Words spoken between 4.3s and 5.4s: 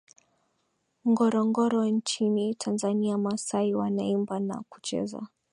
na kucheza